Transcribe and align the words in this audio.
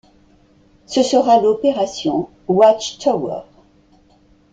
Ce 0.87 1.03
sera 1.03 1.39
l'opération 1.39 2.27
Watchtower. 2.47 3.43